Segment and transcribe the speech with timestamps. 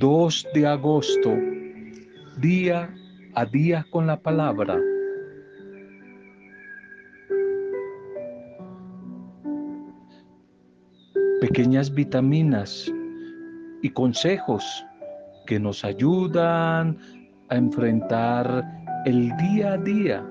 [0.00, 1.36] 2 de agosto,
[2.38, 2.88] día
[3.34, 4.80] a día con la palabra.
[11.42, 12.90] Pequeñas vitaminas
[13.82, 14.64] y consejos
[15.46, 16.96] que nos ayudan
[17.50, 18.64] a enfrentar
[19.04, 20.26] el día a día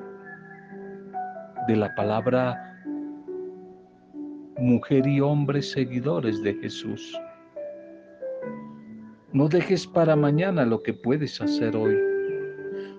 [1.68, 2.76] de la palabra
[4.58, 7.16] mujer y hombre seguidores de Jesús.
[9.32, 11.96] No dejes para mañana lo que puedes hacer hoy.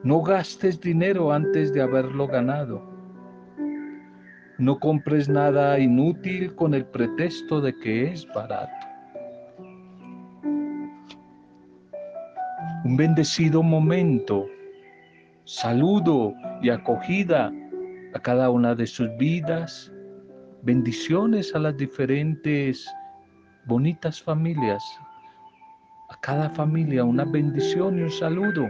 [0.05, 2.89] No gastes dinero antes de haberlo ganado.
[4.56, 8.87] No compres nada inútil con el pretexto de que es barato.
[12.84, 14.47] Un bendecido momento,
[15.45, 17.53] saludo y acogida
[18.15, 19.92] a cada una de sus vidas.
[20.62, 22.89] Bendiciones a las diferentes
[23.67, 24.81] bonitas familias
[26.20, 28.68] cada familia una bendición y un saludo.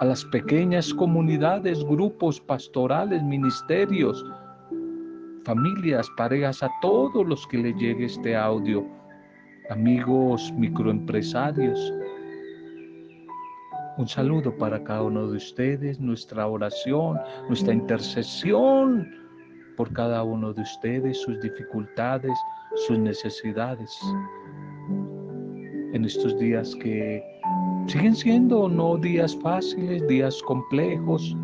[0.00, 4.24] A las pequeñas comunidades, grupos pastorales, ministerios,
[5.44, 8.86] familias, parejas, a todos los que le llegue este audio,
[9.70, 11.92] amigos microempresarios.
[13.98, 19.10] Un saludo para cada uno de ustedes, nuestra oración, nuestra intercesión
[19.76, 22.32] por cada uno de ustedes, sus dificultades,
[22.86, 24.00] sus necesidades
[25.92, 27.24] en estos días que
[27.86, 31.36] siguen siendo no días fáciles, días complejos.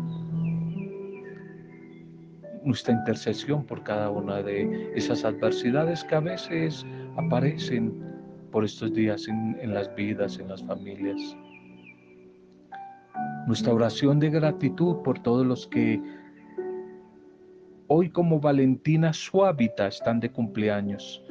[2.63, 6.85] Nuestra intercesión por cada una de esas adversidades que a veces
[7.15, 8.03] aparecen
[8.51, 11.37] por estos días en, las vidas, en las familias.
[13.47, 16.01] Nuestra oración de gratitud por todos los que
[17.87, 21.24] hoy como Valentina Suávita están de cumpleaños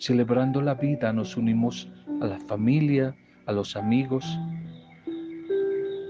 [0.00, 1.86] celebrando la vida, nos unimos
[2.22, 3.14] a la familia,
[3.46, 4.24] a los amigos,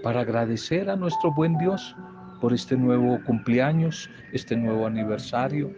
[0.05, 1.95] para agradecer a nuestro buen Dios
[2.41, 5.75] por este nuevo cumpleaños, este nuevo aniversario,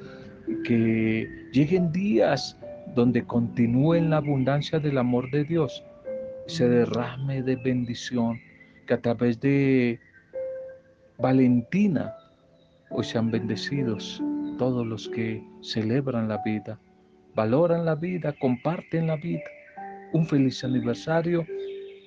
[0.65, 2.59] que lleguen días
[2.95, 5.83] donde continúe la abundancia del amor de Dios,
[6.47, 8.39] se derrame de bendición,
[8.87, 9.99] que a través de
[11.19, 12.13] Valentina
[12.91, 14.23] hoy sean bendecidos
[14.59, 16.79] todos los que celebran la vida
[17.35, 19.43] valoran la vida, comparten la vida.
[20.13, 21.47] Un feliz aniversario,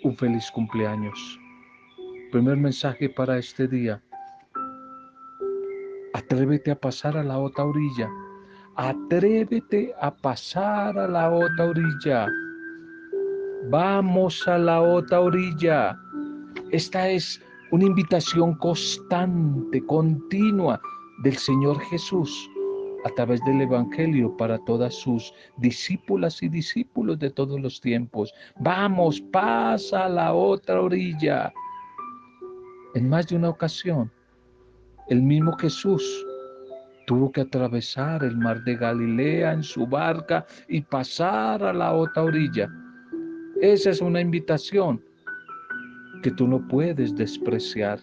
[0.03, 1.39] un feliz cumpleaños.
[2.31, 4.01] Primer mensaje para este día.
[6.13, 8.09] Atrévete a pasar a la otra orilla.
[8.75, 12.27] Atrévete a pasar a la otra orilla.
[13.69, 15.97] Vamos a la otra orilla.
[16.71, 17.41] Esta es
[17.71, 20.79] una invitación constante, continua
[21.23, 22.49] del Señor Jesús
[23.05, 28.33] a través del Evangelio para todas sus discípulas y discípulos de todos los tiempos.
[28.59, 31.53] Vamos, pasa a la otra orilla.
[32.95, 34.11] En más de una ocasión,
[35.07, 36.03] el mismo Jesús
[37.05, 42.23] tuvo que atravesar el mar de Galilea en su barca y pasar a la otra
[42.23, 42.67] orilla.
[43.61, 44.99] Esa es una invitación
[46.23, 47.99] que tú no puedes despreciar.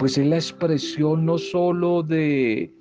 [0.00, 2.75] Pues es la expresión no solo de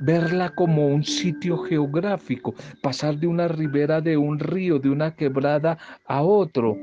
[0.00, 5.78] verla como un sitio geográfico, pasar de una ribera de un río, de una quebrada
[6.06, 6.76] a otro.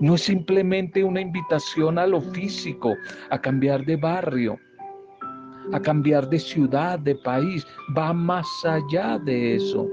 [0.00, 2.94] No es simplemente una invitación a lo físico,
[3.30, 4.58] a cambiar de barrio,
[5.72, 7.66] a cambiar de ciudad, de país,
[7.96, 9.88] va más allá de eso.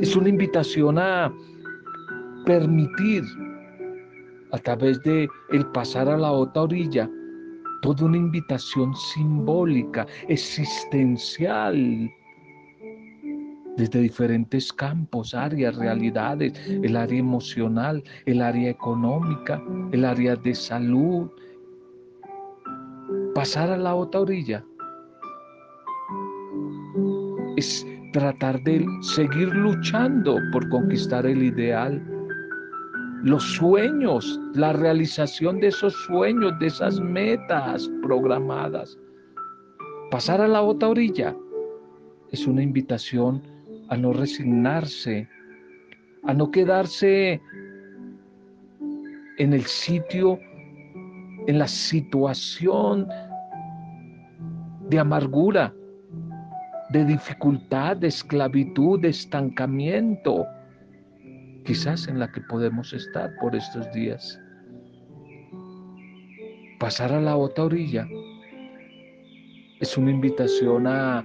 [0.00, 1.32] Es una invitación a
[2.46, 3.24] permitir
[4.52, 7.10] a través de el pasar a la otra orilla
[7.84, 12.10] toda una invitación simbólica, existencial,
[13.76, 19.62] desde diferentes campos, áreas, realidades, el área emocional, el área económica,
[19.92, 21.30] el área de salud.
[23.34, 24.64] Pasar a la otra orilla
[27.58, 32.13] es tratar de seguir luchando por conquistar el ideal
[33.24, 38.98] los sueños, la realización de esos sueños, de esas metas programadas.
[40.10, 41.34] Pasar a la otra orilla
[42.32, 43.42] es una invitación
[43.88, 45.26] a no resignarse,
[46.24, 47.40] a no quedarse
[49.38, 50.38] en el sitio,
[51.46, 53.08] en la situación
[54.90, 55.72] de amargura,
[56.90, 60.46] de dificultad, de esclavitud, de estancamiento
[61.64, 64.38] quizás en la que podemos estar por estos días.
[66.78, 68.06] Pasar a la otra orilla
[69.80, 71.24] Es una invitación a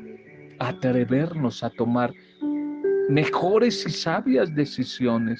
[0.59, 2.13] atrevernos a tomar
[3.09, 5.39] mejores y sabias decisiones.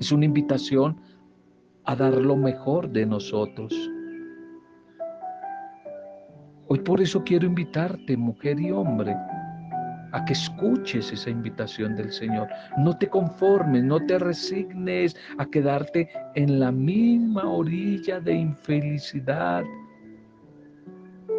[0.00, 1.00] Es una invitación
[1.84, 3.72] a dar lo mejor de nosotros.
[6.68, 9.14] Hoy por eso quiero invitarte, mujer y hombre,
[10.12, 12.48] a que escuches esa invitación del Señor.
[12.78, 19.64] No te conformes, no te resignes a quedarte en la misma orilla de infelicidad,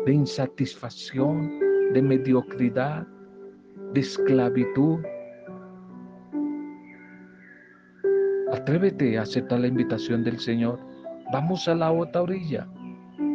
[0.06, 1.60] de insatisfacción,
[1.94, 3.08] de mediocridad,
[3.94, 5.00] de esclavitud.
[8.52, 10.80] Atrévete a aceptar la invitación del Señor.
[11.32, 12.68] Vamos a la otra orilla.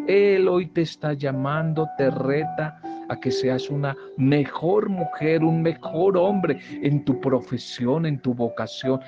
[0.08, 6.16] Él hoy te está llamando, te reta a que seas una mejor mujer, un mejor
[6.16, 9.00] hombre en tu profesión, en tu vocación,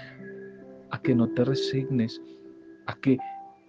[0.91, 2.21] a que no te resignes,
[2.87, 3.19] a que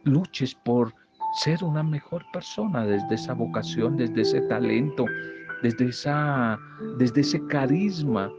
[0.04, 0.94] luches por
[1.34, 5.06] ser una mejor persona desde esa vocación, desde ese talento,
[5.62, 6.60] desde, esa,
[6.98, 8.32] desde ese carisma.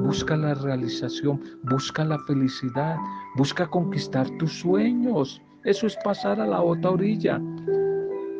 [0.00, 2.96] Busca la realización, busca la felicidad,
[3.36, 5.40] busca conquistar tus sueños.
[5.64, 7.40] Eso es pasar a la otra orilla.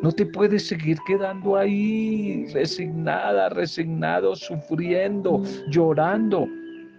[0.07, 5.43] No te puedes seguir quedando ahí resignada, resignado, sufriendo,
[5.73, 6.47] llorando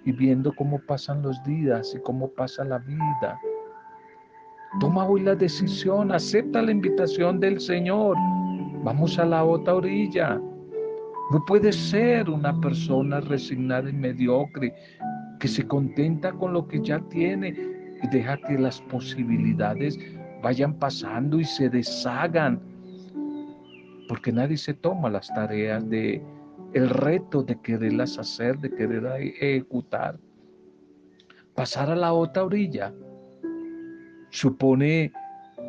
[0.04, 3.40] y viendo cómo pasan los días y cómo pasa la vida.
[4.82, 8.18] Toma hoy la decisión, acepta la invitación del Señor.
[8.84, 10.36] Vamos a la otra orilla.
[11.32, 14.76] No puedes ser una persona resignada y mediocre
[15.40, 17.56] que se contenta con lo que ya tiene
[18.04, 19.98] y deja que las posibilidades
[20.44, 22.76] vayan pasando y se deshagan
[24.08, 26.24] porque nadie se toma las tareas de
[26.74, 30.20] el reto de quererlas hacer, de querer ejecutar.
[31.56, 32.94] Pasar a la otra orilla
[34.30, 35.12] supone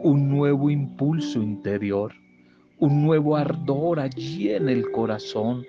[0.02, 2.12] un nuevo impulso interior,
[2.78, 5.64] un nuevo ardor allí en el corazón.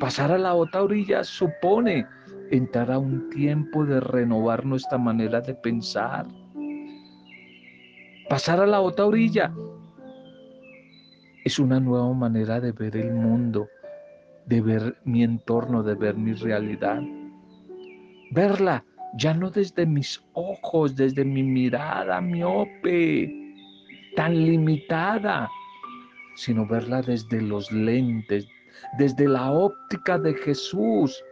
[0.00, 2.06] Pasar a la otra orilla supone
[2.50, 6.26] entrar a un tiempo de renovar nuestra manera de pensar.
[8.28, 9.52] Pasar a la otra orilla
[11.44, 13.68] es una nueva manera de ver el mundo,
[14.46, 17.02] de ver mi entorno, de ver mi realidad.
[18.30, 18.82] Verla
[19.18, 23.30] ya no desde mis ojos, desde mi mirada miope,
[24.16, 25.48] tan limitada,
[26.36, 28.48] sino verla desde los lentes,
[28.98, 31.22] desde la óptica de Jesús.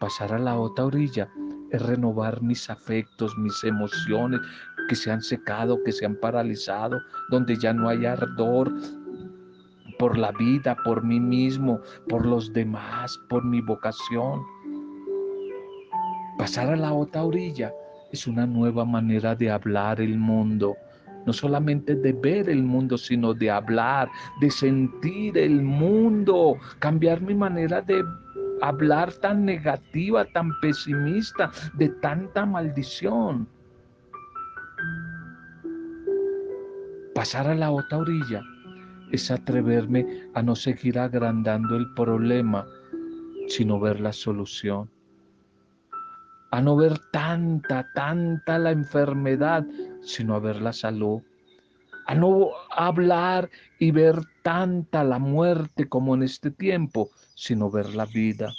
[0.00, 1.30] Pasar a la otra orilla
[1.70, 4.40] es renovar mis afectos, mis emociones
[4.88, 7.00] que se han secado, que se han paralizado,
[7.30, 8.70] donde ya no hay ardor,
[9.98, 14.42] por la vida, por mí mismo, por los demás, por mi vocación.
[16.38, 17.72] Pasar a la otra orilla
[18.12, 20.76] es una nueva manera de hablar el mundo,
[21.26, 24.08] no solamente de ver el mundo, sino de hablar,
[24.40, 28.04] de sentir el mundo, cambiar mi manera de
[28.62, 33.48] hablar tan negativa, tan pesimista, de tanta maldición.
[37.14, 38.42] Pasar a la otra orilla
[39.14, 42.66] es atreverme a no seguir agrandando el problema,
[43.48, 44.90] sino ver la solución.
[46.50, 49.64] A no ver tanta, tanta la enfermedad,
[50.02, 51.22] sino a ver la salud.
[52.06, 58.06] A no hablar y ver tanta la muerte como en este tiempo, sino ver la
[58.06, 58.52] vida.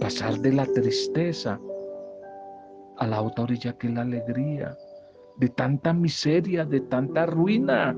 [0.00, 1.58] Pasar de la tristeza
[2.98, 4.76] a la otra orilla que la alegría,
[5.38, 7.96] de tanta miseria, de tanta ruina,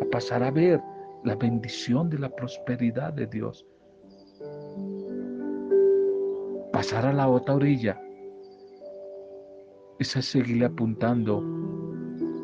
[0.00, 0.80] a pasar a ver
[1.24, 3.66] la bendición de la prosperidad de Dios.
[6.72, 8.00] Pasar a la otra orilla
[9.98, 11.42] es a seguirle apuntando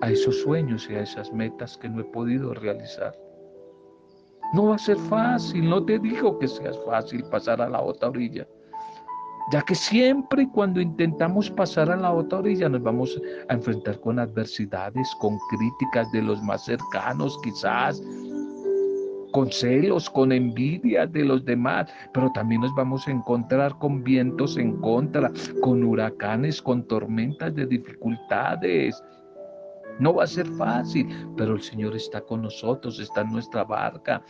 [0.01, 3.15] a esos sueños y a esas metas que no he podido realizar.
[4.55, 8.09] No va a ser fácil, no te digo que sea fácil pasar a la otra
[8.09, 8.47] orilla
[9.53, 14.19] ya que siempre cuando intentamos pasar a la otra orilla nos vamos a enfrentar con
[14.19, 18.03] adversidades, con críticas de los más cercanos quizás,
[19.31, 24.57] con celos, con envidia de los demás, pero también nos vamos a encontrar con vientos
[24.57, 25.31] en contra,
[25.61, 29.05] con huracanes, con tormentas de dificultades.
[29.99, 31.07] No va a ser fácil,
[31.37, 34.23] pero el Señor está con nosotros, está en nuestra barca.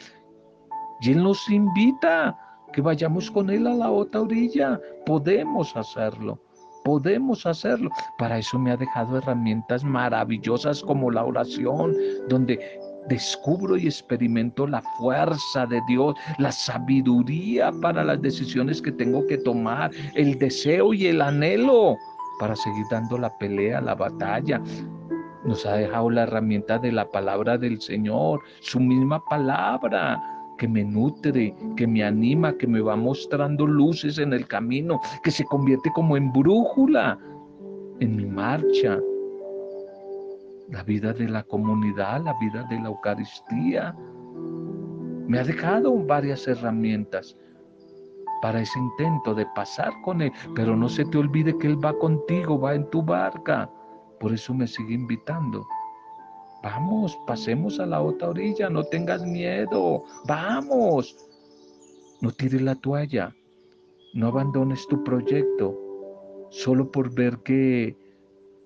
[1.01, 2.37] Y Él nos invita
[2.73, 4.81] que vayamos con Él a la otra orilla.
[5.07, 6.39] Podemos hacerlo.
[6.85, 7.91] Podemos hacerlo.
[8.19, 11.95] Para eso me ha dejado herramientas maravillosas como la oración,
[12.29, 12.59] donde
[13.09, 19.39] descubro y experimento la fuerza de Dios, la sabiduría para las decisiones que tengo que
[19.39, 21.97] tomar, el deseo y el anhelo
[22.39, 24.61] para seguir dando la pelea, la batalla,
[25.45, 30.23] Nos ha dejado la herramienta de la palabra del Señor, su misma palabra
[30.63, 35.33] que me nutre, que me anima, que me va mostrando luces en el camino, que
[35.33, 37.19] se convierte como en brújula
[37.99, 38.97] en mi marcha.
[40.69, 43.93] La vida de la comunidad, la vida de la Eucaristía.
[45.27, 47.37] Me ha dejado varias herramientas
[48.41, 50.31] para ese intento de pasar con Él.
[50.55, 53.69] Pero no se te olvide que Él va contigo, va en tu barca.
[54.21, 55.67] Por eso me sigue invitando.
[56.63, 60.05] Vamos, pasemos a la otra orilla, no tengas miedo.
[60.27, 61.17] Vamos.
[62.21, 63.35] No tires la toalla.
[64.15, 65.79] No abandones tu proyecto
[66.51, 67.97] solo por ver que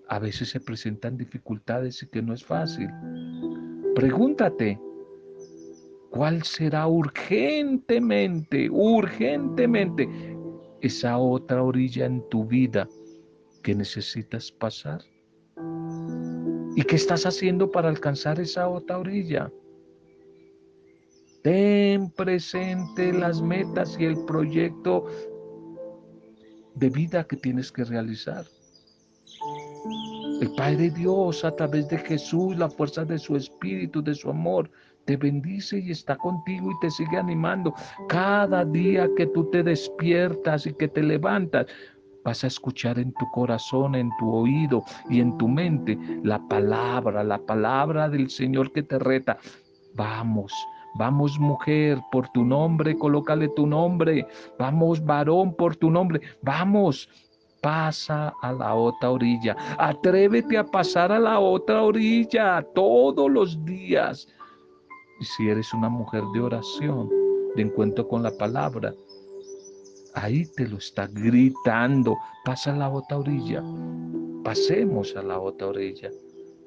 [0.09, 2.91] a veces se presentan dificultades y que no es fácil.
[3.95, 4.79] Pregúntate,
[6.17, 10.09] ¿Cuál será urgentemente, urgentemente
[10.81, 12.89] esa otra orilla en tu vida
[13.63, 15.03] que necesitas pasar?
[16.77, 19.51] ¿Y qué estás haciendo para alcanzar esa otra orilla?
[21.43, 25.07] Ten presente las metas y el proyecto
[26.75, 28.45] de vida que tienes que realizar.
[30.43, 34.71] El Padre Dios, a través de Jesús, la fuerza de su Espíritu, de su amor,
[35.07, 37.73] te bendice y está contigo y te sigue animando.
[38.07, 41.67] Cada día que tú te despiertas y que te levantas,
[42.27, 47.23] vas a escuchar en tu corazón, en tu oído y en tu mente la palabra,
[47.23, 49.39] la palabra del Señor que te reta.
[49.95, 50.53] Vamos,
[50.99, 54.27] Vamos mujer, por tu nombre, colócale tu nombre.
[54.59, 56.23] Vamos varón, por tu nombre.
[56.41, 57.07] Vamos,
[57.61, 59.55] pasa a la otra orilla.
[59.79, 64.27] Atrévete a pasar a la otra orilla todos los días.
[65.21, 67.11] Y si eres una mujer de oración,
[67.57, 68.95] de encuentro con la palabra,
[70.17, 72.19] ahí te lo está gritando.
[72.45, 73.63] Pasa a la otra orilla.
[74.43, 76.11] Pasemos a la otra orilla.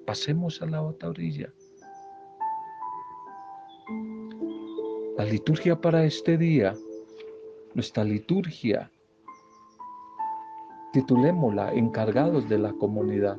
[0.05, 1.51] Pasemos a la otra orilla.
[5.17, 6.73] La liturgia para este día,
[7.73, 8.89] nuestra liturgia,
[10.93, 13.37] titulémosla Encargados de la comunidad.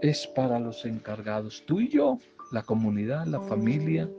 [0.00, 2.18] Es para los encargados, tú y yo,
[2.52, 4.10] la comunidad, la familia,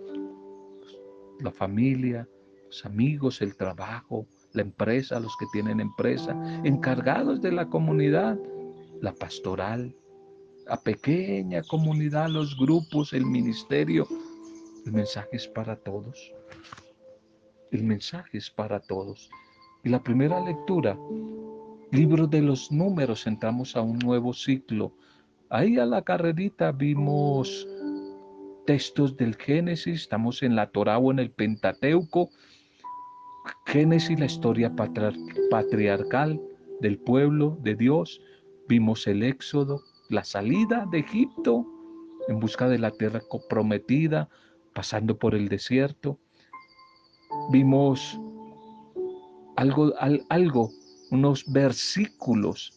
[1.39, 2.29] la familia,
[2.67, 8.37] los amigos, el trabajo, la empresa, los que tienen empresa, encargados de la comunidad,
[9.01, 9.95] la pastoral,
[10.67, 14.07] la pequeña comunidad, los grupos, el ministerio.
[14.85, 16.33] El mensaje es para todos.
[17.71, 19.29] El mensaje es para todos.
[19.83, 20.97] Y la primera lectura,
[21.91, 24.93] libro de los números, entramos a un nuevo ciclo.
[25.49, 27.67] Ahí a la carrerita vimos
[28.65, 32.29] textos del Génesis, estamos en la Torá o en el Pentateuco.
[33.65, 34.73] Génesis, la historia
[35.49, 36.41] patriarcal
[36.79, 38.21] del pueblo de Dios.
[38.67, 41.65] Vimos el éxodo, la salida de Egipto
[42.27, 44.29] en busca de la tierra prometida,
[44.73, 46.19] pasando por el desierto.
[47.51, 48.19] Vimos
[49.55, 49.93] algo,
[50.29, 50.69] algo
[51.11, 52.73] unos versículos,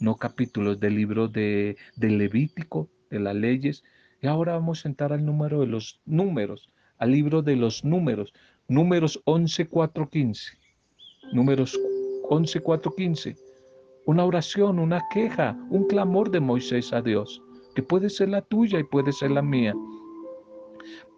[0.00, 3.82] no capítulos del libro de, de Levítico, de las leyes,
[4.20, 8.32] y ahora vamos a entrar al número de los números, al libro de los números,
[8.68, 10.58] números 11, 4, 15.
[11.32, 11.78] Números
[12.28, 13.36] 11, 4, 15.
[14.06, 17.42] Una oración, una queja, un clamor de Moisés a Dios,
[17.74, 19.74] que puede ser la tuya y puede ser la mía.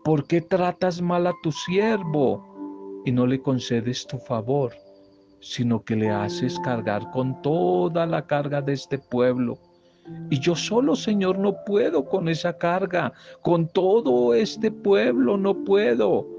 [0.05, 4.73] ¿Por qué tratas mal a tu siervo y no le concedes tu favor,
[5.41, 9.59] sino que le haces cargar con toda la carga de este pueblo?
[10.31, 13.13] Y yo solo, Señor, no puedo con esa carga,
[13.43, 16.38] con todo este pueblo no puedo,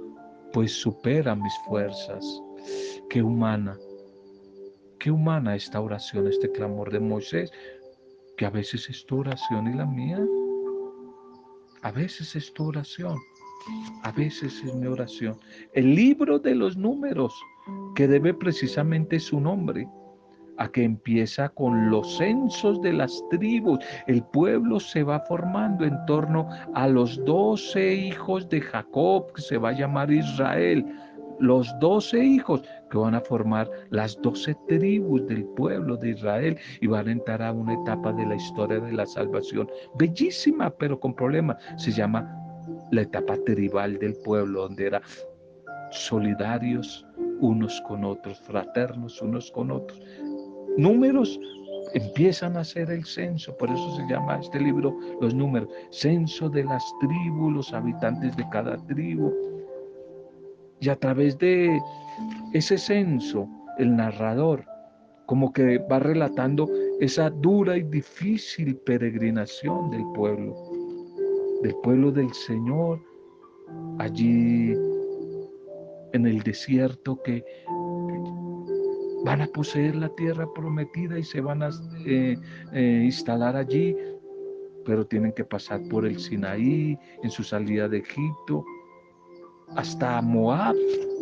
[0.53, 2.25] pues supera mis fuerzas.
[3.09, 3.77] Qué humana,
[4.99, 7.51] qué humana esta oración, este clamor de Moisés,
[8.37, 10.19] que a veces es tu oración y la mía.
[11.81, 13.17] A veces es tu oración,
[14.03, 15.37] a veces es mi oración.
[15.73, 17.33] El libro de los números,
[17.95, 19.87] que debe precisamente su nombre
[20.59, 23.79] a que empieza con los censos de las tribus.
[24.07, 29.57] El pueblo se va formando en torno a los doce hijos de Jacob, que se
[29.57, 30.85] va a llamar Israel.
[31.39, 32.61] Los doce hijos
[32.91, 37.41] que van a formar las doce tribus del pueblo de Israel y van a entrar
[37.41, 39.69] a una etapa de la historia de la salvación.
[39.97, 41.55] Bellísima, pero con problemas.
[41.77, 42.29] Se llama
[42.91, 45.01] la etapa tribal del pueblo, donde era
[45.91, 47.05] solidarios
[47.39, 50.01] unos con otros, fraternos unos con otros
[50.79, 51.39] números
[51.93, 56.63] empiezan a hacer el censo, por eso se llama este libro los números, censo de
[56.63, 59.33] las tribus, los habitantes de cada tribu.
[60.79, 61.79] Y a través de
[62.53, 64.65] ese censo, el narrador
[65.25, 66.67] como que va relatando
[66.99, 70.55] esa dura y difícil peregrinación del pueblo,
[71.61, 72.99] del pueblo del Señor,
[73.99, 74.73] allí
[76.13, 77.43] en el desierto que
[79.23, 81.69] van a poseer la tierra prometida y se van a
[82.05, 82.37] eh,
[82.73, 83.95] eh, instalar allí,
[84.85, 88.63] pero tienen que pasar por el Sinaí en su salida de Egipto,
[89.75, 90.75] hasta Moab,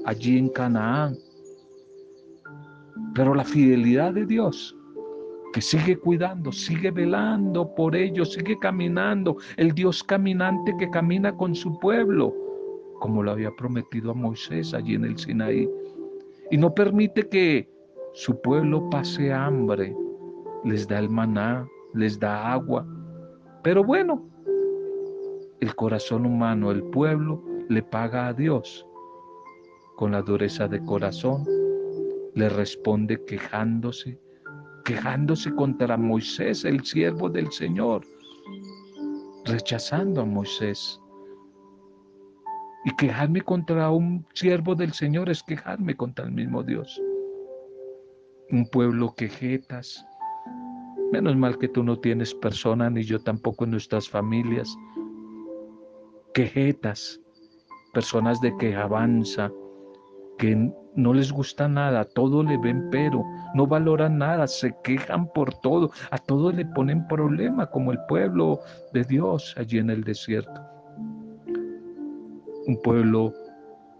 [0.05, 1.17] allí en Canaán.
[3.13, 4.75] Pero la fidelidad de Dios,
[5.53, 11.55] que sigue cuidando, sigue velando por ellos, sigue caminando, el Dios caminante que camina con
[11.55, 12.33] su pueblo,
[12.99, 15.67] como lo había prometido a Moisés allí en el Sinaí.
[16.51, 17.76] Y no permite que
[18.17, 19.95] su pueblo pase hambre,
[20.63, 22.83] les da el maná, les da agua.
[23.61, 24.27] Pero bueno,
[25.59, 28.87] el corazón humano, el pueblo, le paga a Dios
[29.97, 31.45] con la dureza de corazón,
[32.33, 34.19] le responde quejándose,
[34.83, 38.01] quejándose contra Moisés, el siervo del Señor,
[39.45, 40.99] rechazando a Moisés.
[42.83, 46.99] Y quejarme contra un siervo del Señor es quejarme contra el mismo Dios.
[48.51, 50.05] Un pueblo quejetas.
[51.11, 54.73] Menos mal que tú no tienes persona, ni yo tampoco en nuestras familias.
[56.33, 57.19] Quejetas,
[57.93, 59.51] personas de que avanza,
[60.37, 63.23] que no les gusta nada, todo le ven pero,
[63.53, 68.59] no valoran nada, se quejan por todo, a todo le ponen problema, como el pueblo
[68.93, 70.61] de Dios allí en el desierto.
[72.67, 73.33] Un pueblo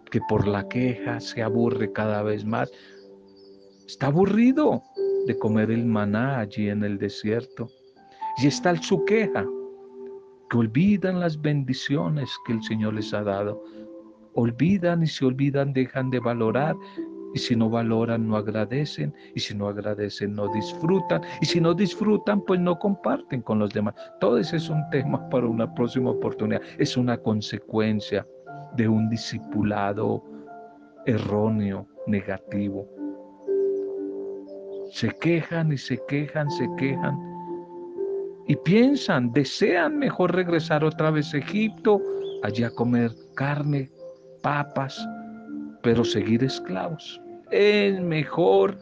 [0.09, 2.71] que por la queja se aburre cada vez más.
[3.87, 4.83] Está aburrido
[5.25, 7.67] de comer el maná allí en el desierto.
[8.37, 9.45] Y está su queja,
[10.49, 13.63] que olvidan las bendiciones que el Señor les ha dado
[14.37, 16.75] olvidan y se olvidan, dejan de valorar.
[17.33, 19.13] Y si no valoran, no agradecen.
[19.35, 21.21] Y si no agradecen, no disfrutan.
[21.41, 23.95] Y si no disfrutan, pues no comparten con los demás.
[24.19, 26.61] Todo ese es un tema para una próxima oportunidad.
[26.77, 28.25] Es una consecuencia
[28.75, 30.23] de un discipulado
[31.05, 32.96] erróneo, negativo.
[34.91, 37.17] Se quejan y se quejan, se quejan.
[38.47, 42.01] Y piensan, desean mejor regresar otra vez a Egipto,
[42.43, 43.89] allá comer carne,
[44.41, 45.05] papas,
[45.83, 47.21] pero seguir esclavos.
[47.51, 48.77] Es mejor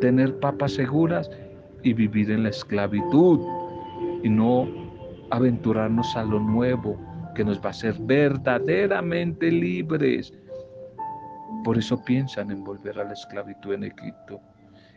[0.00, 1.30] tener papas seguras
[1.82, 3.40] y vivir en la esclavitud
[4.22, 4.68] y no
[5.30, 6.98] aventurarnos a lo nuevo
[7.34, 10.32] que nos va a hacer verdaderamente libres.
[11.64, 14.40] Por eso piensan en volver a la esclavitud en Egipto.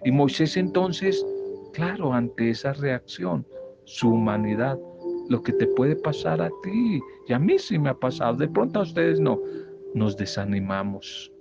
[0.04, 1.26] Y Moisés entonces,
[1.74, 3.46] claro, ante esa reacción,
[3.86, 4.80] su humanidad,
[5.30, 8.48] lo que te puede pasar a ti, y a mí sí me ha pasado, de
[8.48, 9.40] pronto a ustedes no,
[9.94, 11.32] nos desanimamos,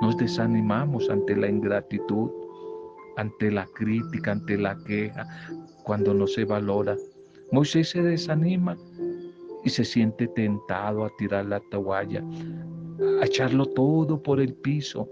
[0.00, 2.30] nos desanimamos ante la ingratitud,
[3.16, 5.26] ante la crítica, ante la queja,
[5.84, 6.96] cuando no se valora.
[7.50, 8.76] Moisés se desanima
[9.64, 12.22] y se siente tentado a tirar la toalla,
[13.20, 15.08] a echarlo todo por el piso,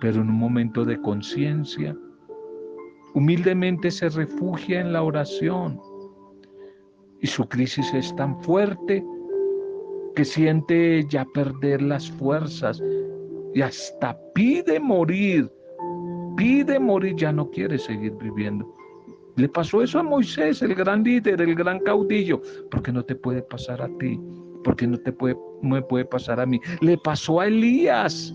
[0.00, 1.96] pero en un momento de conciencia,
[3.14, 5.80] humildemente se refugia en la oración
[7.20, 9.04] y su crisis es tan fuerte
[10.14, 12.82] que siente ya perder las fuerzas
[13.54, 15.50] y hasta pide morir,
[16.36, 18.72] pide morir, ya no quiere seguir viviendo.
[19.36, 23.42] Le pasó eso a Moisés, el gran líder, el gran caudillo, porque no te puede
[23.42, 24.20] pasar a ti,
[24.64, 26.60] porque no te puede, no me puede pasar a mí.
[26.80, 28.34] Le pasó a Elías,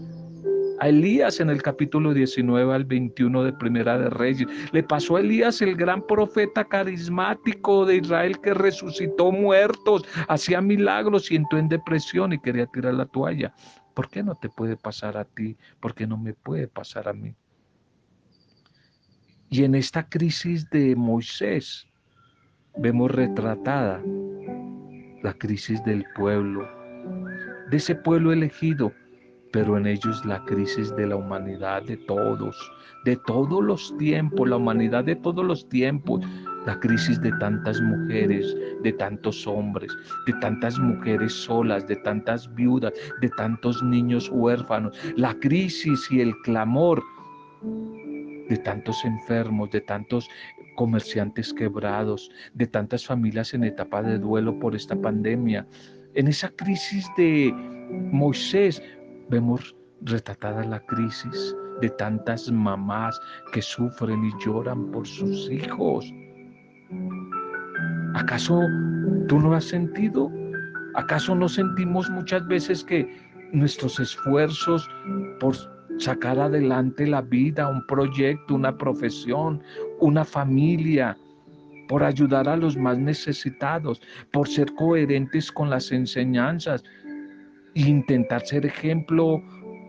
[0.83, 4.49] a Elías en el capítulo 19 al 21 de Primera de Reyes.
[4.73, 11.31] Le pasó a Elías, el gran profeta carismático de Israel que resucitó muertos, hacía milagros
[11.31, 13.53] y entró en depresión y quería tirar la toalla.
[13.93, 15.55] ¿Por qué no te puede pasar a ti?
[15.79, 17.33] ¿Por qué no me puede pasar a mí?
[19.49, 21.87] Y en esta crisis de Moisés
[22.75, 24.01] vemos retratada
[25.21, 26.67] la crisis del pueblo,
[27.69, 28.91] de ese pueblo elegido
[29.53, 32.57] pero en ellos la crisis de la humanidad de todos,
[33.05, 36.21] de todos los tiempos, la humanidad de todos los tiempos,
[36.65, 42.93] la crisis de tantas mujeres, de tantos hombres, de tantas mujeres solas, de tantas viudas,
[43.21, 47.03] de tantos niños huérfanos, la crisis y el clamor
[48.49, 50.27] de tantos enfermos, de tantos
[50.75, 55.67] comerciantes quebrados, de tantas familias en etapa de duelo por esta pandemia.
[56.15, 57.53] En esa crisis de
[58.11, 58.81] Moisés
[59.29, 63.19] Vemos retratada la crisis de tantas mamás
[63.51, 66.05] que sufren y lloran por sus hijos.
[68.15, 68.61] ¿Acaso
[69.27, 70.31] tú no has sentido?
[70.95, 73.07] ¿Acaso no sentimos muchas veces que
[73.53, 74.87] nuestros esfuerzos
[75.39, 75.55] por
[75.97, 79.61] sacar adelante la vida, un proyecto, una profesión,
[79.99, 81.17] una familia,
[81.87, 86.83] por ayudar a los más necesitados, por ser coherentes con las enseñanzas
[87.75, 89.41] intentar ser ejemplo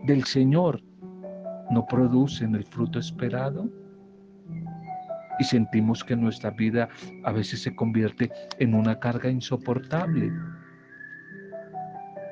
[0.05, 0.81] del Señor,
[1.71, 3.69] no producen el fruto esperado?
[5.39, 6.87] Y sentimos que nuestra vida
[7.23, 10.31] a veces se convierte en una carga insoportable.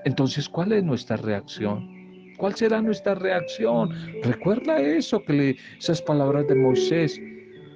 [0.06, 1.90] Entonces, ¿cuál es nuestra reacción?
[2.38, 3.90] ¿Cuál será nuestra reacción?
[4.24, 7.22] Recuerda eso, que le, esas palabras de Moisés.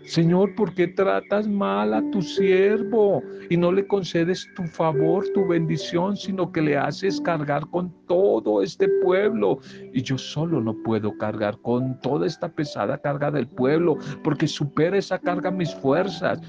[0.07, 5.45] Señor, ¿por qué tratas mal a tu siervo y no le concedes tu favor, tu
[5.45, 9.59] bendición, sino que le haces cargar con todo este pueblo?
[9.93, 14.97] Y yo solo no puedo cargar con toda esta pesada carga del pueblo, porque supera
[14.97, 16.39] esa carga mis fuerzas.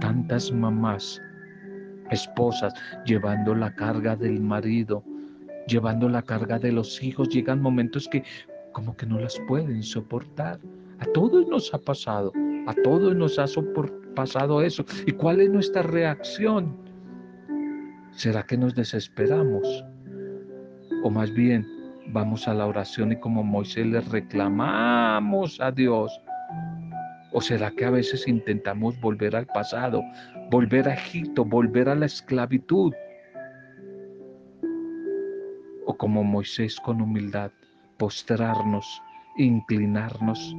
[0.00, 1.20] Tantas mamás,
[2.10, 2.72] esposas,
[3.04, 5.04] llevando la carga del marido,
[5.68, 8.24] llevando la carga de los hijos, llegan momentos que
[8.72, 10.58] como que no las pueden soportar.
[11.00, 12.32] A todos nos ha pasado,
[12.66, 13.46] a todos nos ha
[14.14, 14.84] pasado eso.
[15.06, 16.76] ¿Y cuál es nuestra reacción?
[18.12, 19.84] ¿Será que nos desesperamos?
[21.02, 21.66] O más bien
[22.08, 26.20] vamos a la oración y como Moisés le reclamamos a Dios.
[27.32, 30.02] ¿O será que a veces intentamos volver al pasado,
[30.50, 32.92] volver a Egipto, volver a la esclavitud?
[35.86, 37.50] o como Moisés con humildad,
[37.98, 39.02] postrarnos,
[39.36, 40.54] inclinarnos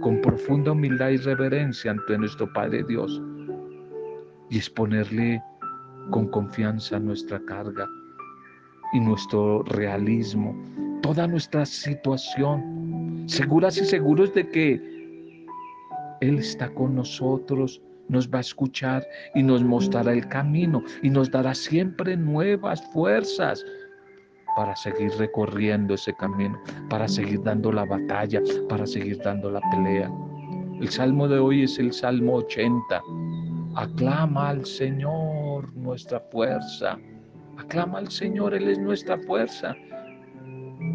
[0.00, 3.20] con profunda humildad y reverencia ante nuestro Padre Dios
[4.50, 5.42] y exponerle
[6.10, 7.86] con confianza nuestra carga
[8.92, 10.56] y nuestro realismo,
[11.02, 15.46] toda nuestra situación, seguras y seguros de que
[16.20, 21.30] Él está con nosotros, nos va a escuchar y nos mostrará el camino y nos
[21.30, 23.64] dará siempre nuevas fuerzas
[24.56, 26.58] para seguir recorriendo ese camino,
[26.88, 30.10] para seguir dando la batalla, para seguir dando la pelea.
[30.80, 33.02] El salmo de hoy es el Salmo 80.
[33.76, 36.98] Aclama al Señor nuestra fuerza.
[37.58, 39.74] Aclama al Señor, Él es nuestra fuerza.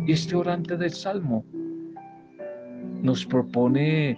[0.08, 1.46] Y este orante del Salmo
[3.02, 4.18] nos propone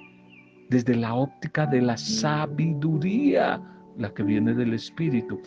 [0.70, 3.62] desde la óptica de la sabiduría,
[3.98, 5.42] la que viene del Espíritu,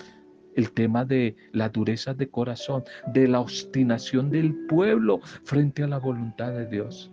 [0.56, 5.98] el tema de la dureza de corazón, de la obstinación del pueblo frente a la
[5.98, 7.10] voluntad de Dios.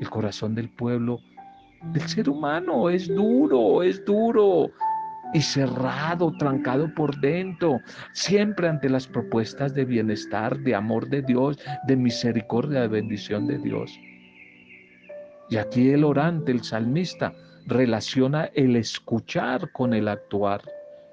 [0.00, 1.20] El corazón del pueblo,
[1.92, 4.70] del ser humano, es duro, es duro
[5.32, 7.80] y cerrado, trancado por dentro,
[8.12, 13.58] siempre ante las propuestas de bienestar, de amor de Dios, de misericordia, de bendición de
[13.58, 13.98] Dios.
[15.48, 17.32] Y aquí el orante, el salmista,
[17.66, 20.62] relaciona el escuchar con el actuar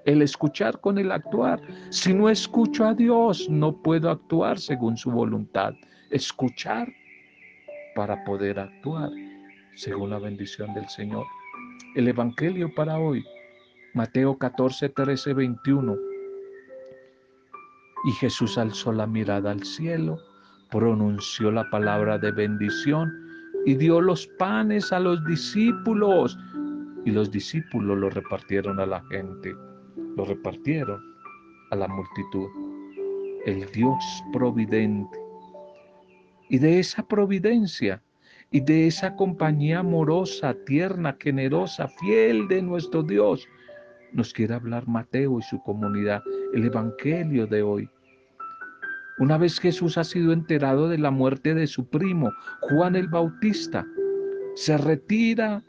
[0.05, 1.61] el escuchar con el actuar.
[1.89, 5.73] Si no escucho a Dios, no puedo actuar según su voluntad.
[6.09, 6.87] Escuchar
[7.95, 9.09] para poder actuar
[9.75, 11.25] según la bendición del Señor.
[11.95, 13.23] El Evangelio para hoy,
[13.93, 15.95] Mateo 14, 13, 21.
[18.05, 20.19] Y Jesús alzó la mirada al cielo,
[20.71, 23.11] pronunció la palabra de bendición
[23.65, 26.37] y dio los panes a los discípulos.
[27.05, 29.55] Y los discípulos los repartieron a la gente
[30.19, 31.01] lo repartieron
[31.71, 32.49] a la multitud.
[33.45, 34.03] El Dios
[34.33, 35.17] providente.
[36.49, 38.03] Y de esa providencia
[38.51, 43.47] y de esa compañía amorosa, tierna, generosa, fiel de nuestro Dios,
[44.11, 46.21] nos quiere hablar Mateo y su comunidad,
[46.53, 47.89] el Evangelio de hoy.
[49.19, 52.29] Una vez Jesús ha sido enterado de la muerte de su primo,
[52.61, 53.85] Juan el Bautista,
[54.55, 55.63] se retira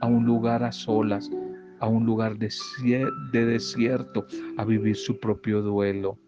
[0.00, 1.28] a un lugar a solas
[1.80, 2.50] a un lugar de,
[3.32, 6.18] desierto a vivir su propio duelo.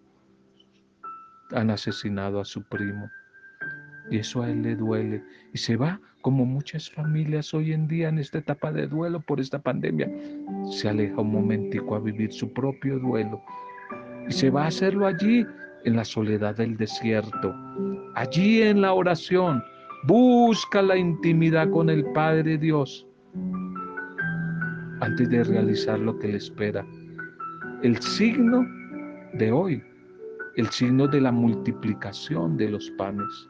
[1.53, 3.11] Han asesinado a su primo
[4.11, 8.09] y eso a él le duele y se va como muchas familias hoy en día
[8.09, 10.09] en esta etapa de duelo por esta pandemia.
[10.71, 13.43] Se aleja un momentico a vivir su propio duelo
[14.29, 15.47] y se va a hacerlo allí
[15.85, 17.55] en la soledad del desierto,
[18.15, 19.63] allí en la oración.
[20.05, 23.07] Busca la intimidad con el Padre Dios
[25.01, 26.87] antes de realizar lo que le espera.
[27.83, 28.67] El signo
[29.35, 29.83] de hoy,
[30.57, 33.49] el signo de la multiplicación de los panes.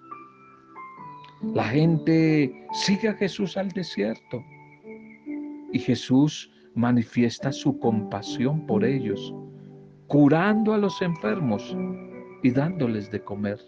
[1.55, 4.45] La gente sigue a Jesús al desierto
[5.73, 9.35] y Jesús manifiesta su compasión por ellos,
[10.07, 11.77] curando a los enfermos
[12.43, 13.59] y dándoles de comer.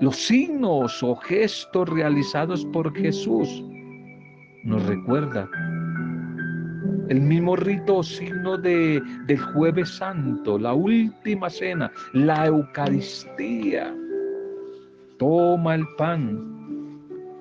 [0.00, 3.64] Los signos o gestos realizados por Jesús
[4.64, 5.48] nos recuerda
[7.08, 13.94] el mismo rito o signo de, del jueves santo, la última cena, la Eucaristía.
[15.18, 16.58] toma el pan,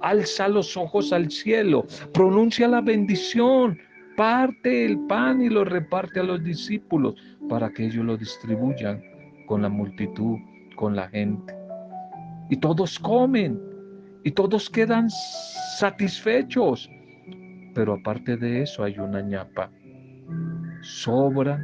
[0.02, 3.78] alza los ojos al cielo, pronuncia la bendición,
[4.16, 7.16] parte el pan y lo reparte a los discípulos
[7.50, 9.02] para que ellos lo distribuyan
[9.46, 10.38] con la multitud,
[10.76, 11.54] con la gente.
[12.50, 13.60] Y todos comen
[14.24, 15.10] y todos quedan
[15.78, 16.90] satisfechos.
[17.78, 19.70] Pero aparte de eso hay una ñapa.
[20.82, 21.64] Sobran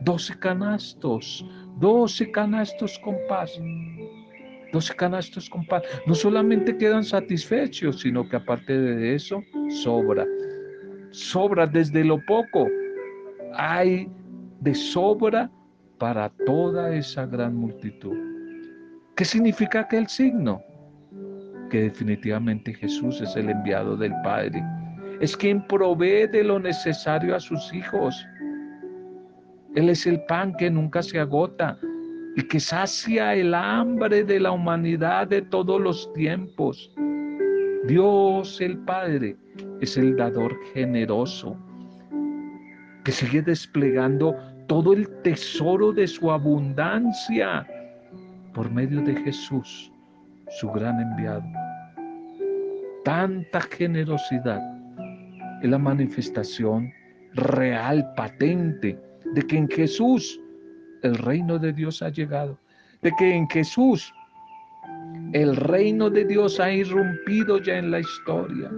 [0.00, 1.46] doce canastos,
[1.78, 3.52] doce canastos con paz.
[4.72, 5.82] Doce canastos con paz.
[6.06, 10.24] No solamente quedan satisfechos, sino que aparte de eso, sobra.
[11.10, 12.66] Sobra desde lo poco.
[13.52, 14.08] Hay
[14.60, 15.50] de sobra
[15.98, 18.16] para toda esa gran multitud.
[19.14, 20.62] ¿Qué significa aquel signo?
[21.68, 24.64] Que definitivamente Jesús es el enviado del Padre.
[25.20, 28.26] Es quien provee de lo necesario a sus hijos.
[29.74, 31.78] Él es el pan que nunca se agota
[32.36, 36.92] y que sacia el hambre de la humanidad de todos los tiempos.
[37.86, 39.36] Dios el Padre
[39.80, 41.56] es el dador generoso
[43.04, 44.34] que sigue desplegando
[44.66, 47.66] todo el tesoro de su abundancia
[48.54, 49.92] por medio de Jesús,
[50.48, 51.44] su gran enviado.
[53.04, 54.73] Tanta generosidad
[55.64, 56.92] es la manifestación
[57.32, 58.98] real, patente,
[59.32, 60.38] de que en Jesús
[61.02, 62.58] el reino de Dios ha llegado,
[63.00, 64.12] de que en Jesús
[65.32, 68.70] el reino de Dios ha irrumpido ya en la historia.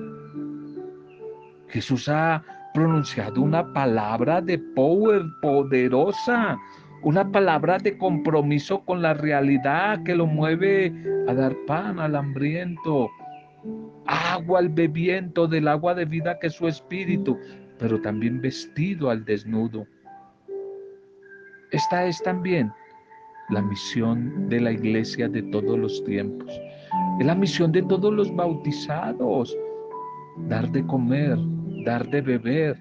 [1.68, 6.57] Jesús ha pronunciado una palabra de power poderosa,
[7.03, 10.92] una palabra de compromiso con la realidad que lo mueve
[11.27, 13.11] a dar pan al hambriento,
[14.07, 17.38] agua al bebiento del agua de vida que es su espíritu,
[17.79, 19.87] pero también vestido al desnudo.
[21.72, 22.72] Esta es también
[23.50, 26.50] la misión de la iglesia de todos los tiempos.
[27.18, 29.57] Es la misión de todos los bautizados.
[30.48, 31.38] Dar de comer,
[31.85, 32.79] dar de beber,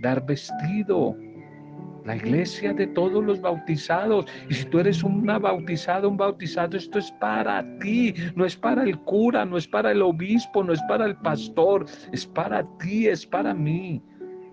[0.00, 1.16] dar vestido.
[2.08, 4.24] La iglesia de todos los bautizados.
[4.48, 8.14] Y si tú eres una bautizada, un bautizado, esto es para ti.
[8.34, 11.84] No es para el cura, no es para el obispo, no es para el pastor.
[12.10, 14.02] Es para ti, es para mí.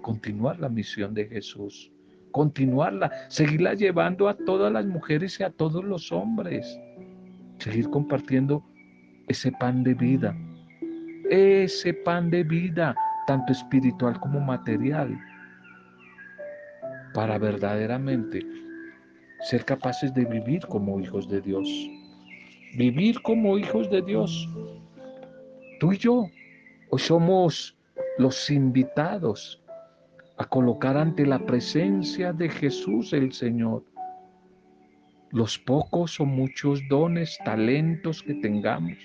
[0.02, 1.90] Continuar la misión de Jesús.
[2.32, 3.10] Continuarla.
[3.30, 6.78] Seguirla llevando a todas las mujeres y a todos los hombres.
[7.60, 8.66] Seguir compartiendo
[9.30, 10.36] ese pan de vida.
[11.30, 12.94] Ese pan de vida
[13.26, 15.18] tanto espiritual como material,
[17.16, 18.46] para verdaderamente
[19.50, 21.68] ser capaces de vivir como hijos de Dios.
[22.78, 24.50] Vivir como hijos de Dios.
[25.80, 26.28] Tú y yo
[26.90, 27.78] hoy somos
[28.18, 29.64] los invitados
[30.38, 33.86] a colocar ante la presencia de Jesús el Señor
[35.32, 38.98] los pocos o muchos dones, talentos que tengamos.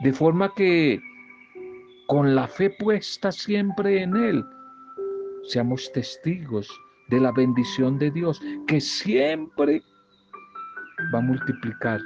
[0.00, 1.00] De forma que
[2.08, 4.44] con la fe puesta siempre en Él,
[5.44, 6.68] seamos testigos
[7.12, 9.82] de la bendición de Dios que siempre
[11.14, 12.00] va a multiplicar,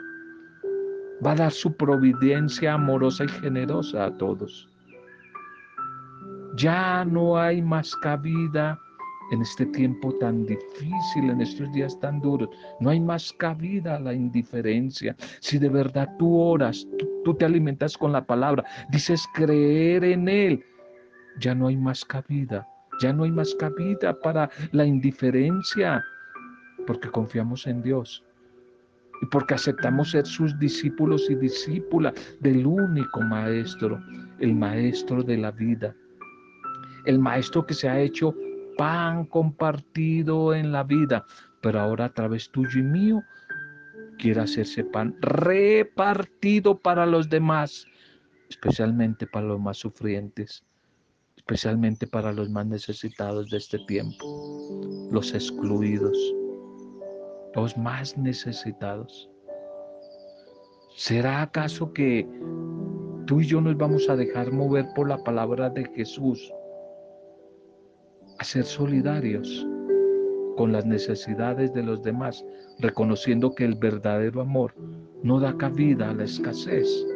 [1.24, 4.68] va a dar su providencia amorosa y generosa a todos.
[6.56, 8.76] Ya no hay más cabida
[9.30, 12.48] en este tiempo tan difícil, en estos días tan duros.
[12.80, 15.14] No hay más cabida a la indiferencia.
[15.38, 16.84] Si de verdad tú oras,
[17.24, 20.64] tú, te alimentas con la palabra, dices creer en Él,
[21.38, 22.66] ya no hay más cabida.
[23.00, 26.04] Ya no hay más cabida para la indiferencia,
[26.86, 28.22] porque confiamos en Dios
[29.22, 33.98] y porque aceptamos ser sus discípulos y discípulas del único Maestro,
[34.38, 35.94] el Maestro de la vida,
[37.06, 38.34] el Maestro que se ha hecho
[38.76, 41.24] pan compartido en la vida,
[41.62, 43.22] pero ahora a través tuyo y mío
[44.18, 47.86] quiere hacerse pan repartido para los demás,
[48.48, 50.64] especialmente para los más sufrientes,
[51.48, 56.18] especialmente para los más necesitados de este tiempo, los excluidos,
[57.54, 59.30] los más necesitados.
[60.96, 62.28] ¿Será acaso que
[63.26, 66.52] tú y yo nos vamos a dejar mover por la palabra de Jesús?
[68.38, 69.66] a ser solidarios
[70.56, 72.44] con las necesidades de los demás,
[72.80, 74.74] reconociendo que el verdadero amor
[75.22, 77.06] no da cabida a la escasez.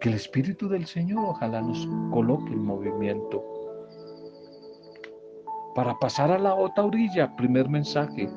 [0.00, 3.44] Que el Espíritu del Señor ojalá nos coloque en movimiento.
[5.74, 8.28] Para pasar a la otra orilla, primer mensaje,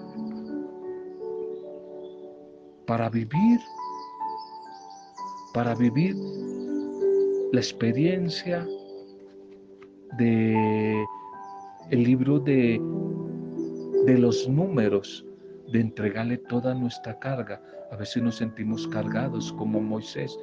[2.86, 3.60] para vivir,
[5.54, 6.15] para vivir
[7.52, 8.67] la experiencia
[10.17, 11.06] de
[11.89, 12.82] el libro de,
[14.06, 15.26] de los números,
[15.71, 17.62] de entregarle toda nuestra carga.
[17.91, 20.38] A veces nos sentimos cargados como Moisés.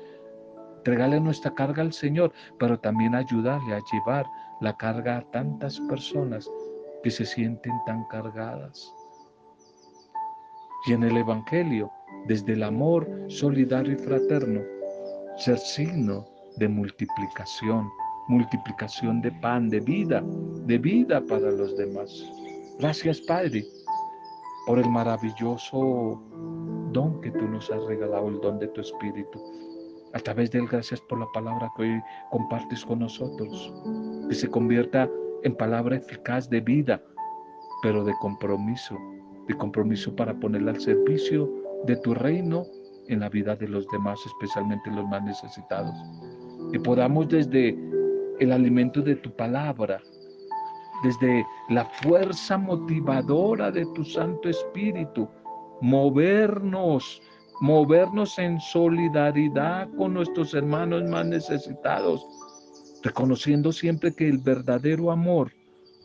[0.88, 4.24] Entregarle nuestra carga al Señor, pero también ayudarle a llevar
[4.62, 6.50] la carga a tantas personas
[7.02, 8.90] que se sienten tan cargadas.
[10.86, 11.90] Y en el Evangelio,
[12.26, 14.62] desde el amor solidario y fraterno,
[15.36, 16.24] ser signo
[16.56, 17.86] de multiplicación,
[18.28, 20.24] multiplicación de pan, de vida,
[20.64, 22.10] de vida para los demás.
[22.78, 23.62] Gracias, Padre,
[24.66, 26.18] por el maravilloso
[26.92, 29.67] don que tú nos has regalado, el don de tu Espíritu.
[30.14, 33.72] A través de él, gracias por la palabra que hoy compartes con nosotros,
[34.28, 35.08] que se convierta
[35.42, 37.02] en palabra eficaz de vida,
[37.82, 38.96] pero de compromiso,
[39.46, 41.50] de compromiso para ponerla al servicio
[41.84, 42.64] de tu reino
[43.08, 45.94] en la vida de los demás, especialmente los más necesitados.
[46.72, 47.76] Y podamos desde
[48.40, 50.00] el alimento de tu palabra,
[51.02, 55.28] desde la fuerza motivadora de tu Santo Espíritu,
[55.80, 57.22] movernos,
[57.60, 62.24] movernos en solidaridad con nuestros hermanos más necesitados,
[63.02, 65.52] reconociendo siempre que el verdadero amor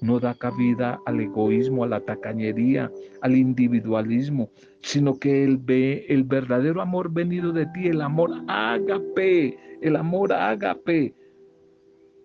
[0.01, 4.49] no da cabida al egoísmo, a la tacañería, al individualismo,
[4.81, 11.15] sino que el, el verdadero amor venido de ti, el amor ágape, el amor ágape,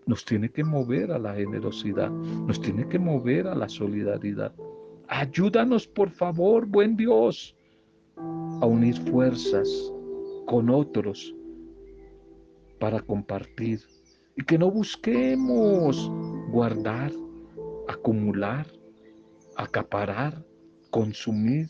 [0.07, 4.53] nos tiene que mover a la generosidad, nos tiene que mover a la solidaridad.
[5.07, 7.55] Ayúdanos, por favor, buen Dios,
[8.61, 9.69] a unir fuerzas
[10.47, 11.35] con otros
[12.79, 13.81] para compartir.
[14.37, 16.11] Y que no busquemos
[16.51, 17.13] guardar,
[17.89, 18.67] acumular,
[19.57, 20.45] acaparar,
[20.91, 21.69] consumir,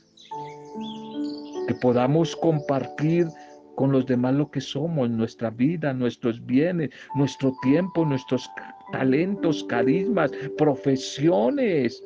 [1.67, 3.27] que podamos compartir
[3.75, 8.51] con los demás lo que somos, nuestra vida, nuestros bienes, nuestro tiempo, nuestros
[8.93, 12.03] talentos, carismas, profesiones,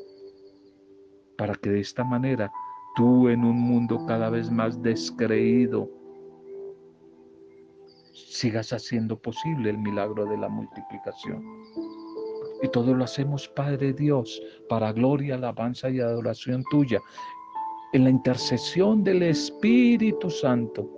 [1.36, 2.52] para que de esta manera
[2.94, 5.88] tú en un mundo cada vez más descreído
[8.12, 11.44] sigas haciendo posible el milagro de la multiplicación.
[12.62, 17.00] Y todo lo hacemos, Padre Dios, para gloria, alabanza y adoración tuya,
[17.92, 20.88] en la intercesión del Espíritu Santo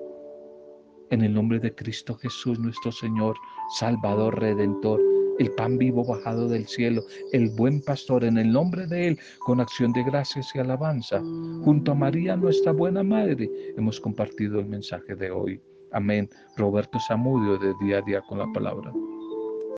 [1.11, 3.37] en el nombre de Cristo Jesús, nuestro Señor,
[3.79, 5.01] Salvador, Redentor,
[5.39, 9.61] el pan vivo bajado del cielo, el buen pastor, en el nombre de Él, con
[9.61, 11.21] acción de gracias y alabanza,
[11.65, 15.61] junto a María, nuestra buena Madre, hemos compartido el mensaje de hoy.
[15.93, 16.29] Amén.
[16.57, 18.93] Roberto Zamudio de Día a Día con la Palabra.